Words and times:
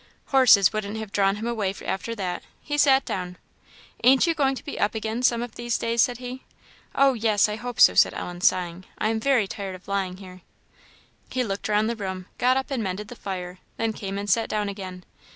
Horses 0.29 0.73
wouldn't 0.73 0.97
have 0.97 1.11
drawn 1.11 1.35
him 1.35 1.45
away 1.45 1.75
after 1.85 2.15
that. 2.15 2.41
He 2.59 2.75
sat 2.75 3.05
down. 3.05 3.37
"Ain't 4.03 4.25
you 4.25 4.33
going 4.33 4.55
to 4.55 4.65
be 4.65 4.79
up 4.79 4.95
again 4.95 5.21
some 5.21 5.43
of 5.43 5.53
these 5.53 5.77
days?" 5.77 6.01
said 6.01 6.17
he. 6.17 6.41
"Oh 6.95 7.13
yes, 7.13 7.47
I 7.47 7.55
hope 7.55 7.79
so," 7.79 7.93
said 7.93 8.15
Ellen, 8.15 8.41
sighing; 8.41 8.85
"I 8.97 9.09
am 9.09 9.19
very 9.19 9.47
tired 9.47 9.75
of 9.75 9.87
lying 9.87 10.17
here." 10.17 10.41
He 11.29 11.43
looked 11.43 11.67
round 11.69 11.87
the 11.87 11.95
room; 11.95 12.25
got 12.39 12.57
up 12.57 12.71
and 12.71 12.81
mended 12.81 13.09
the 13.09 13.15
fire, 13.15 13.59
then 13.77 13.93
came 13.93 14.17
and 14.17 14.27
sat 14.27 14.49
down 14.49 14.69
again. 14.69 15.03